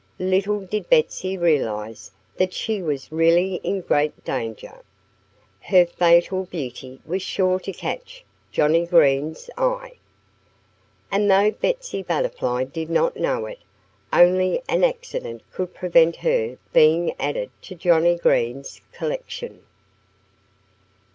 Little 0.17 0.61
did 0.61 0.89
Betsy 0.89 1.37
realize 1.37 2.09
that 2.37 2.53
she 2.53 2.81
was 2.81 3.11
really 3.11 3.57
in 3.57 3.81
great 3.81 4.23
danger. 4.25 4.81
Her 5.59 5.85
fatal 5.85 6.45
beauty 6.45 6.99
was 7.05 7.21
sure 7.21 7.59
to 7.59 7.71
catch 7.71 8.25
Johnnie 8.51 8.87
Green's 8.87 9.47
eye. 9.59 9.97
And 11.11 11.29
though 11.29 11.51
Betsy 11.51 12.01
Butterfly 12.01 12.63
did 12.63 12.89
not 12.89 13.15
know 13.15 13.45
it, 13.45 13.59
only 14.11 14.63
an 14.67 14.83
accident 14.83 15.43
could 15.53 15.75
prevent 15.75 16.15
her 16.15 16.57
being 16.73 17.13
added 17.19 17.51
to 17.61 17.75
Johnnie 17.75 18.17
Green's 18.17 18.81
collection. 18.93 19.61